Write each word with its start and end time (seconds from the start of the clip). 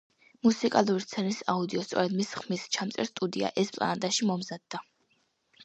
მუსიკალური 0.45 1.03
სცენის 1.03 1.37
აუდიო 1.53 1.83
სწორედ 1.89 2.17
მის 2.23 2.33
ხმის 2.41 2.65
ჩამწერ 2.79 3.11
სტუდია 3.13 3.55
„ესპლანადაში“ 3.67 4.31
მომზადდა. 4.33 4.85